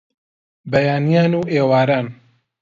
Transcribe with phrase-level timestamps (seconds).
[0.71, 2.07] بەیانیان و ئێواران